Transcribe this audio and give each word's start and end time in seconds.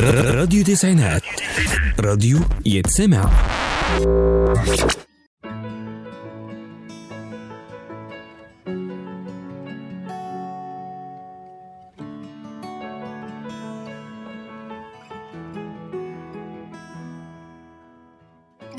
راديو 0.00 0.64
تسعينات. 0.64 1.22
راديو 2.00 2.38
يتسمع. 2.66 3.30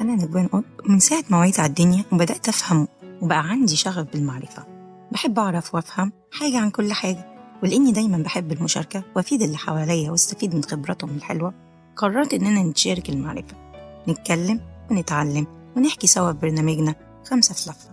أنا 0.01 0.15
نجوان 0.15 0.47
قط 0.47 0.63
من 0.89 0.99
ساعة 0.99 1.23
ما 1.29 1.37
وعيت 1.37 1.59
على 1.59 1.69
الدنيا 1.69 2.03
وبدأت 2.11 2.47
أفهم 2.49 2.87
وبقى 3.21 3.39
عندي 3.39 3.75
شغف 3.75 4.07
بالمعرفة. 4.13 4.65
بحب 5.11 5.39
أعرف 5.39 5.75
وأفهم 5.75 6.11
حاجة 6.31 6.59
عن 6.59 6.69
كل 6.69 6.93
حاجة. 6.93 7.32
ولأني 7.63 7.91
دايما 7.91 8.17
بحب 8.17 8.51
المشاركة 8.51 9.03
وأفيد 9.15 9.41
اللي 9.41 9.57
حواليا 9.57 10.11
وأستفيد 10.11 10.55
من 10.55 10.63
خبراتهم 10.63 11.09
الحلوة 11.09 11.53
قررت 11.95 12.33
إننا 12.33 12.63
نتشارك 12.63 13.09
المعرفة 13.09 13.55
نتكلم 14.07 14.61
ونتعلم 14.91 15.47
ونحكي 15.77 16.07
سوا 16.07 16.31
في 16.31 16.37
برنامجنا 16.37 16.95
خمسة 17.29 17.53
في 17.53 17.69
لفة 17.69 17.89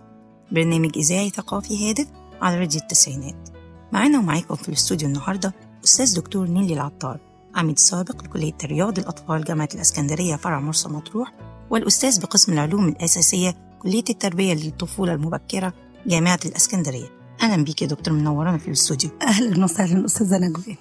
برنامج 0.51 0.91
إذاعي 0.97 1.29
ثقافي 1.29 1.89
هادف 1.89 2.07
على 2.41 2.59
راديو 2.59 2.81
التسعينات. 2.81 3.49
معانا 3.91 4.19
ومعاكم 4.19 4.55
في 4.55 4.69
الاستوديو 4.69 5.07
النهاردة 5.07 5.53
أستاذ 5.83 6.15
دكتور 6.15 6.47
نيلي 6.47 6.73
العطار 6.73 7.19
عميد 7.55 7.79
سابق 7.79 8.23
لكلية 8.23 8.57
رياض 8.65 8.99
الأطفال 8.99 9.43
جامعة 9.43 9.69
الإسكندرية 9.75 10.35
فرع 10.35 10.59
مرسى 10.59 10.89
مطروح 10.89 11.33
والأستاذ 11.69 12.21
بقسم 12.21 12.53
العلوم 12.53 12.87
الأساسية 12.87 13.77
كلية 13.81 14.03
التربية 14.09 14.53
للطفولة 14.53 15.13
المبكرة 15.13 15.73
جامعة 16.07 16.39
الإسكندرية. 16.45 17.20
أهلا 17.41 17.63
بيك 17.63 17.81
يا 17.81 17.87
دكتور 17.87 18.13
منورانا 18.13 18.57
في 18.57 18.67
الاستوديو. 18.67 19.09
أهلا 19.21 19.63
وسهلا 19.63 20.05
أستاذة 20.05 20.37
نجوان 20.37 20.75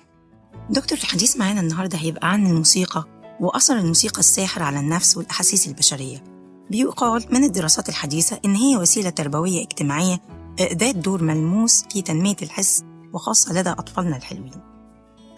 دكتور 0.71 0.99
الحديث 0.99 1.37
معانا 1.37 1.61
النهاردة 1.61 1.99
هيبقى 1.99 2.33
عن 2.33 2.47
الموسيقى 2.47 3.05
وأثر 3.41 3.77
الموسيقى 3.79 4.19
الساحر 4.21 4.63
على 4.63 4.81
النفس 4.81 5.17
والأحاسيس 5.17 5.69
البشرية. 5.69 6.25
بيقال 6.71 7.25
من 7.31 7.45
الدراسات 7.45 7.89
الحديثة 7.89 8.41
إن 8.45 8.55
هي 8.55 8.77
وسيلة 8.77 9.11
تربوية 9.11 9.63
اجتماعية 9.63 10.21
ذات 10.61 10.97
دور 10.97 11.23
ملموس 11.23 11.85
في 11.93 12.03
تنمية 12.03 12.37
الحس 12.43 12.85
وخاصة 13.13 13.53
لدى 13.53 13.71
أطفالنا 13.71 14.17
الحلوين. 14.17 14.53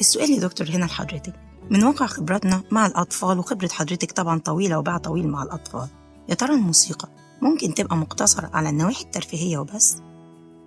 السؤال 0.01 0.31
يا 0.31 0.41
دكتور 0.41 0.71
هنا 0.71 0.85
لحضرتك. 0.85 1.35
من 1.71 1.85
واقع 1.85 2.07
خبراتنا 2.07 2.63
مع 2.71 2.87
الأطفال 2.87 3.39
وخبرة 3.39 3.69
حضرتك 3.69 4.13
طبعا 4.13 4.39
طويلة 4.39 4.79
وباع 4.79 4.99
طويل 4.99 5.29
مع 5.29 5.43
الأطفال 5.43 5.89
يا 6.29 6.35
ترى 6.35 6.55
الموسيقى 6.55 7.09
ممكن 7.43 7.75
تبقى 7.75 7.97
مقتصرة 7.97 8.51
على 8.55 8.69
النواحي 8.69 9.05
الترفيهية 9.05 9.59
وبس؟ 9.59 9.97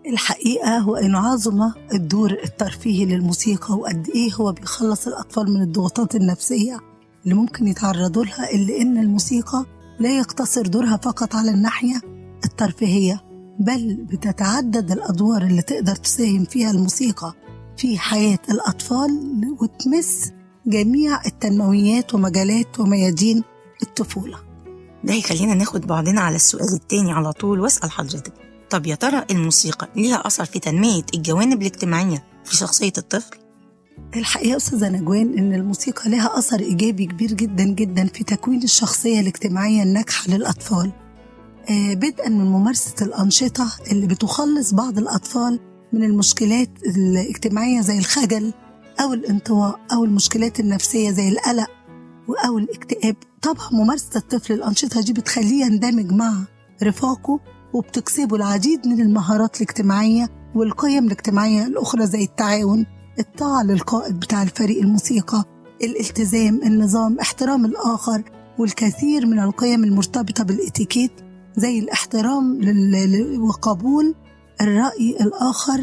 الحقيقة 0.10 0.78
هو 0.78 0.96
إنه 0.96 1.20
عظم 1.20 1.72
الدور 1.94 2.32
الترفيهي 2.32 3.06
للموسيقى 3.06 3.74
وقد 3.74 4.10
إيه 4.16 4.34
هو 4.34 4.52
بيخلص 4.52 5.08
الأطفال 5.08 5.54
من 5.54 5.62
الضغوطات 5.62 6.16
النفسية 6.16 6.80
اللي 7.24 7.36
ممكن 7.36 7.68
يتعرضوا 7.68 8.26
لها 8.26 8.52
الا 8.56 8.82
إن 8.82 8.98
الموسيقى 8.98 9.66
لا 10.00 10.18
يقتصر 10.18 10.62
دورها 10.68 10.98
فقط 10.98 11.36
على 11.36 11.52
الناحية 11.52 12.02
الترفيهية 12.46 13.22
بل 13.60 13.96
بتتعدد 14.12 14.92
الأدوار 14.92 15.42
اللي 15.42 15.62
تقدر 15.62 15.96
تساهم 15.96 16.46
فيها 16.46 16.72
الموسيقى 16.72 17.34
في 17.78 17.98
حياة 18.00 18.40
الأطفال 18.50 19.10
وتمس 19.62 20.32
جميع 20.68 21.26
التنمويات 21.26 22.14
ومجالات 22.14 22.80
وميادين 22.80 23.44
الطفولة. 23.84 24.38
ده 25.04 25.14
يخلينا 25.14 25.54
ناخد 25.54 25.82
بعضنا 25.88 26.22
على 26.22 26.36
السؤال 26.36 26.74
التاني 26.74 27.12
على 27.12 27.34
طول 27.34 27.60
وأسأل 27.60 27.92
حضرتك. 27.92 28.34
طب 28.70 28.86
يا 28.88 28.96
ترى 28.96 29.26
الموسيقى 29.32 29.90
ليها 29.96 30.28
أثر 30.28 30.46
في 30.46 30.60
تنمية 30.60 31.04
الجوانب 31.14 31.62
الاجتماعية 31.62 32.24
في 32.46 32.56
شخصية 32.56 32.94
الطفل؟ 32.98 33.38
الحقيقة 34.16 34.58
أستاذة 34.58 34.90
نجوان 34.90 35.38
إن 35.38 35.54
الموسيقى 35.54 36.10
لها 36.10 36.38
أثر 36.40 36.60
إيجابي 36.60 37.06
كبير 37.06 37.34
جدا 37.34 37.64
جدا 37.64 38.06
في 38.08 38.24
تكوين 38.24 38.64
الشخصية 38.64 39.20
الاجتماعية 39.20 39.84
الناجحة 39.84 40.28
للأطفال 40.30 40.92
آه، 41.70 41.94
بدءا 41.94 42.30
من 42.30 42.46
ممارسة 42.46 42.94
الأنشطة 43.06 43.72
اللي 43.92 44.08
بتخلص 44.08 44.74
بعض 44.74 44.98
الأطفال 44.98 45.60
من 45.94 46.04
المشكلات 46.04 46.70
الاجتماعية 46.86 47.82
زي 47.82 47.98
الخجل 47.98 48.54
أو 49.02 49.14
الانطواء 49.14 49.80
أو 49.94 50.04
المشكلات 50.06 50.60
النفسية 50.60 51.12
زي 51.12 51.30
القلق 51.30 51.70
أو 52.46 52.58
الاكتئاب 52.58 53.16
طبعا 53.42 53.70
ممارسة 53.72 54.18
الطفل 54.18 54.54
الأنشطة 54.54 55.02
دي 55.02 55.14
بتخليه 55.14 55.66
يندمج 55.66 56.12
مع 56.12 56.34
رفاقه 56.84 57.40
وبتكسبه 57.76 58.36
العديد 58.36 58.88
من 58.88 59.02
المهارات 59.02 59.56
الاجتماعية 59.62 60.30
والقيم 60.56 61.06
الاجتماعية 61.06 61.66
الأخرى 61.66 62.06
زي 62.06 62.24
التعاون 62.24 62.86
الطاعة 63.20 63.64
للقائد 63.64 64.20
بتاع 64.20 64.44
الفريق 64.44 64.82
الموسيقى 64.82 65.44
الالتزام 65.84 66.62
النظام 66.64 67.20
احترام 67.20 67.66
الآخر 67.66 68.24
والكثير 68.60 69.26
من 69.26 69.40
القيم 69.40 69.84
المرتبطة 69.84 70.44
بالإتيكيت 70.44 71.12
زي 71.58 71.80
الاحترام 71.80 72.60
وقبول 73.42 74.16
الرأي 74.62 75.18
الآخر 75.22 75.82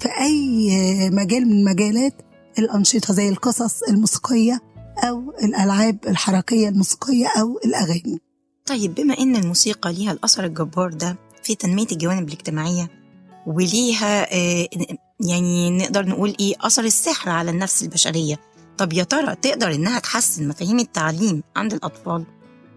في 0.00 0.08
أي 0.20 0.70
مجال 1.10 1.48
من 1.48 1.64
مجالات 1.64 2.14
الأنشطة 2.58 3.14
زي 3.14 3.28
القصص 3.28 3.82
الموسيقية 3.82 4.60
أو 5.08 5.32
الألعاب 5.44 5.98
الحركية 6.08 6.68
الموسيقية 6.68 7.26
أو 7.40 7.58
الأغاني. 7.64 8.20
طيب 8.66 8.94
بما 8.94 9.18
إن 9.18 9.36
الموسيقى 9.36 9.92
ليها 9.92 10.12
الأثر 10.12 10.44
الجبار 10.44 10.92
ده 10.92 11.16
في 11.42 11.54
تنمية 11.54 11.86
الجوانب 11.92 12.28
الاجتماعية 12.28 12.90
وليها 13.46 14.34
آه، 14.34 14.68
يعني 15.20 15.70
نقدر 15.70 16.06
نقول 16.08 16.36
إيه 16.40 16.54
أثر 16.60 16.84
السحر 16.84 17.30
على 17.30 17.50
النفس 17.50 17.82
البشرية 17.82 18.40
طب 18.78 18.92
يا 18.92 19.04
ترى 19.04 19.34
تقدر 19.34 19.74
إنها 19.74 19.98
تحسن 19.98 20.48
مفاهيم 20.48 20.78
التعليم 20.78 21.42
عند 21.56 21.72
الأطفال؟ 21.72 22.26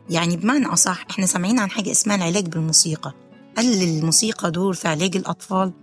يعني 0.10 0.38
بمعنى 0.38 0.66
أصح 0.66 1.06
إحنا 1.10 1.26
سامعين 1.26 1.60
عن 1.60 1.70
حاجة 1.70 1.92
اسمها 1.92 2.16
العلاج 2.16 2.48
بالموسيقى 2.48 3.14
هل 3.58 3.80
للموسيقى 3.80 4.52
دور 4.52 4.74
في 4.74 4.88
علاج 4.88 5.18
الأطفال؟ 5.18 5.74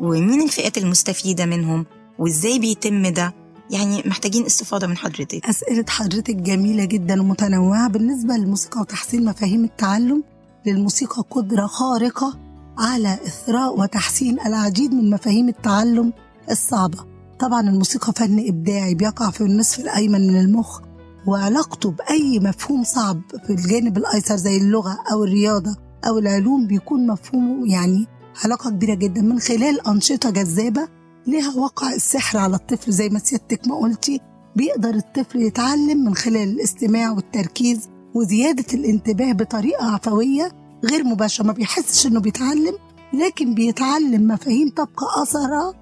ومين 0.00 0.42
الفئات 0.42 0.78
المستفيدة 0.78 1.46
منهم؟ 1.46 1.86
وإزاي 2.18 2.58
بيتم 2.58 3.06
ده؟ 3.06 3.34
يعني 3.70 4.02
محتاجين 4.06 4.46
استفاضة 4.46 4.86
من 4.86 4.96
حضرتك 4.96 5.46
أسئلة 5.46 5.84
حضرتك 5.88 6.34
جميلة 6.36 6.84
جدا 6.84 7.20
ومتنوعة 7.22 7.88
بالنسبة 7.88 8.34
للموسيقى 8.34 8.80
وتحسين 8.80 9.24
مفاهيم 9.24 9.64
التعلم 9.64 10.24
للموسيقى 10.66 11.24
قدرة 11.30 11.66
خارقة 11.66 12.38
على 12.78 13.14
إثراء 13.14 13.80
وتحسين 13.80 14.40
العديد 14.40 14.94
من 14.94 15.10
مفاهيم 15.10 15.48
التعلم 15.48 16.12
الصعبة. 16.50 16.98
طبعا 17.38 17.60
الموسيقى 17.60 18.12
فن 18.12 18.48
إبداعي 18.48 18.94
بيقع 18.94 19.30
في 19.30 19.40
النصف 19.40 19.80
الأيمن 19.80 20.26
من 20.26 20.40
المخ 20.40 20.80
وعلاقته 21.26 21.90
بأي 21.90 22.40
مفهوم 22.40 22.84
صعب 22.84 23.20
في 23.46 23.52
الجانب 23.52 23.98
الأيسر 23.98 24.36
زي 24.36 24.56
اللغة 24.56 24.98
أو 25.12 25.24
الرياضة 25.24 25.76
أو 26.08 26.18
العلوم 26.18 26.66
بيكون 26.66 27.06
مفهومه 27.06 27.72
يعني 27.72 28.06
علاقة 28.44 28.70
كبيرة 28.70 28.94
جدا. 28.94 29.22
من 29.22 29.38
خلال 29.40 29.86
أنشطة 29.88 30.30
جذابة 30.30 30.88
لها 31.26 31.56
وقع 31.56 31.92
السحر 31.92 32.38
على 32.38 32.56
الطفل 32.56 32.92
زي 32.92 33.08
ما 33.08 33.18
سيادتك 33.18 33.68
ما 33.68 33.76
قلتي 33.76 34.20
بيقدر 34.56 34.94
الطفل 34.94 35.40
يتعلم 35.42 36.04
من 36.04 36.14
خلال 36.14 36.48
الاستماع 36.48 37.10
والتركيز 37.10 37.88
وزيادة 38.18 38.64
الانتباه 38.74 39.32
بطريقة 39.32 39.84
عفوية 39.94 40.52
غير 40.84 41.04
مباشرة. 41.04 41.44
ما 41.46 41.52
بيحسش 41.52 42.06
إنه 42.06 42.20
بيتعلم 42.20 42.74
لكن 43.12 43.54
بيتعلم 43.54 44.28
مفاهيم 44.28 44.68
تبقى 44.68 45.22
أثرها 45.22 45.74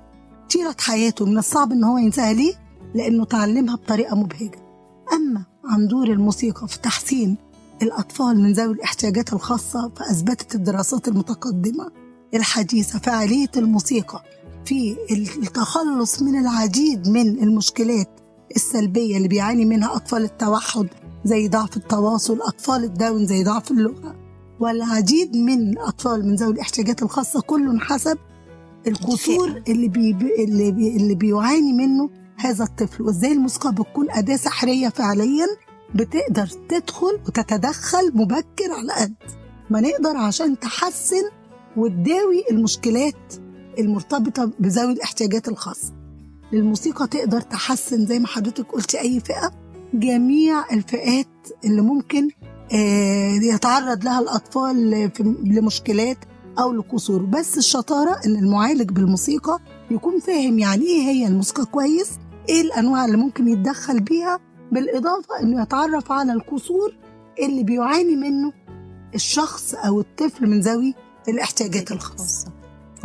طيلة 0.52 0.75
حياته. 0.80 1.25
من 1.26 1.38
الصعب 1.38 1.72
إن 1.72 1.84
هو 1.84 1.98
ينساها 1.98 2.32
ليه؟ 2.32 2.54
لأنه 2.94 3.25
تعلمها 3.25 3.75
بطريقة 3.76 4.16
مبهجة. 4.16 4.58
أما 5.12 5.44
عن 5.64 5.88
دور 5.88 6.06
الموسيقى 6.06 6.69
في 6.69 6.78
تحسين 6.80 7.36
الأطفال 7.82 8.42
من 8.42 8.52
ذوي 8.52 8.72
الاحتياجات 8.75 9.32
الخاصة 9.32 9.91
فأثبتت 9.96 10.54
الدراسات 10.54 11.08
المتقدمة 11.08 11.91
الحديثة 12.34 12.98
فعالية 12.98 13.50
الموسيقى 13.56 14.22
في 14.64 14.96
التخلص 15.10 16.22
من 16.22 16.41
العديد 16.41 17.08
من 17.08 17.42
المشكلات 17.42 18.20
السلبية 18.56 19.17
اللي 19.17 19.29
بيعاني 19.29 19.64
منها 19.64 19.97
أطفال 19.97 20.25
التوحد 20.25 20.87
زي 21.25 21.49
ضعف 21.49 21.76
التواصل 21.76 22.41
أطفال 22.43 22.85
الداون 22.85 23.26
زي 23.26 23.44
ضعف 23.44 23.70
اللغة. 23.70 24.17
والعديد 24.61 25.37
من 25.37 25.79
أطفال 25.79 26.26
من 26.26 26.35
ذوي 26.35 26.53
الاحتياجات 26.53 27.03
الخاصة 27.03 27.41
كل 27.41 27.81
حسب 27.81 28.19
القصور 28.87 29.62
اللي 29.69 29.88
بي 29.88 30.11
اللي, 30.44 30.73
بي 30.73 30.97
اللي 30.97 31.14
بيعاني 31.14 31.73
منه 31.73 32.11
هذا 32.37 32.64
الطفل. 32.64 33.03
وإزاي 33.03 33.32
الموسيقى 33.32 33.73
بتكون 33.73 34.11
أداة 34.11 34.37
سحرية 34.37 34.88
فعليا 34.88 35.47
بتقدر 35.94 36.47
تدخل 36.69 37.20
وتتدخل 37.26 38.12
مبكر 38.14 38.73
على 38.79 38.93
قد. 38.93 39.14
ما 39.70 39.81
نقدر 39.81 40.17
عشان 40.17 40.59
تحسن 40.59 41.23
وتداوي 41.76 42.44
المشكلات 42.50 43.35
المرتبطة 43.79 44.50
بذوي 44.61 44.93
الاحتياجات 44.93 45.49
الخاصة. 45.49 45.93
الموسيقى 46.52 47.06
تقدر 47.06 47.40
تحسن 47.40 48.06
زي 48.06 48.19
ما 48.19 48.26
حضرتك 48.26 48.72
قلتي 48.72 49.00
أي 49.00 49.20
فئة. 49.20 49.50
جميع 49.94 50.72
الفئات 50.72 51.26
اللي 51.64 51.82
ممكن 51.82 52.28
آه، 52.72 53.32
يتعرض 53.43 54.04
لها 54.04 54.20
الأطفال 54.20 54.90
لمشكلات 55.44 56.19
أو 56.58 56.72
لقصور 56.72 57.22
بس 57.22 57.58
الشطارة 57.58 58.20
إن 58.26 58.37
المعالج 58.37 58.90
بالموسيقى 58.90 59.58
يكون 59.90 60.20
فاهم 60.20 60.58
يعني 60.58 60.84
إيه 60.84 61.02
هي 61.02 61.26
الموسيقى 61.26 61.64
كويس 61.64 62.10
إيه 62.49 62.60
الأنواع 62.60 63.04
اللي 63.04 63.16
ممكن 63.16 63.49
يتدخل 63.49 64.00
بيها 64.00 64.40
بالإضافة 64.72 65.40
إنه 65.42 65.62
يتعرف 65.62 66.12
على 66.12 66.32
القصور 66.32 66.94
اللي 67.42 67.62
بيعاني 67.62 68.16
منه 68.16 68.52
الشخص 69.14 69.75
أو 69.75 70.00
الطفل 70.00 70.46
من 70.46 70.60
ذوي 70.60 70.94
الاحتياجات 71.28 71.92
الخاصة. 71.92 72.52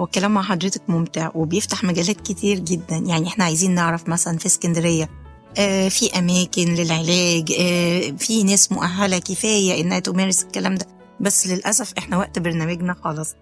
هو 0.02 0.06
الكلام 0.06 0.34
مع 0.34 0.42
حضرتك 0.42 0.82
ممتع 0.88 1.32
وبيفتح 1.36 1.84
مجالات 1.84 2.22
كتير 2.22 2.60
جدا. 2.60 2.96
يعني 2.96 3.28
إحنا 3.28 3.44
عايزين 3.44 3.76
نعرف 3.76 4.10
مثلا 4.10 4.38
في 4.38 4.46
اسكندرية 4.46 5.10
آه 5.58 5.90
في 5.90 6.20
أماكن 6.20 6.74
للعلاج 6.74 7.52
آه 7.60 8.12
في 8.12 8.44
ناس 8.44 8.72
مؤهلة 8.72 9.20
كفاية 9.20 9.82
إنها 9.82 10.00
تمارس 10.00 10.44
الكلام 10.44 10.76
ده. 10.76 10.86
بس 11.20 11.48
للأسف 11.48 11.94
إحنا 11.98 12.18
وقت 12.18 12.40
برنامجنا 12.40 12.96
خلاص. 13.04 13.34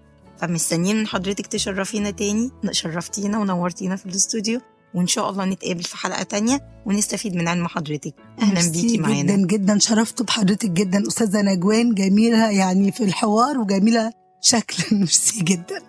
فمستنيين 0.41 0.95
من 0.95 1.07
حضرتك 1.07 1.47
تشرفينا 1.47 2.11
تاني 2.11 2.51
شرفتينا 2.71 3.39
ونورتينا 3.39 3.95
في 3.95 4.05
الاستوديو 4.05 4.61
وإن 4.93 5.07
شاء 5.07 5.29
الله 5.29 5.45
نتقابل 5.45 5.83
في 5.83 5.97
حلقة 5.97 6.23
تانية 6.23 6.59
ونستفيد 6.85 7.35
من 7.35 7.47
علم 7.47 7.67
حضرتك. 7.67 8.13
ميرسي 8.41 8.69
بيكي 8.69 8.97
معانا. 8.97 9.21
جدا 9.21 9.45
جدا. 9.45 9.79
شرفت 9.79 10.21
بحضرتك 10.21 10.69
جدا. 10.69 11.07
أستاذة 11.07 11.41
نجوان 11.41 11.93
جميلة 11.93 12.51
يعني 12.51 12.91
في 12.91 13.03
الحوار 13.03 13.57
وجميلة 13.57 14.11
شكلا. 14.41 14.85
ميرسي 14.99 15.43
جدا. 15.43 15.88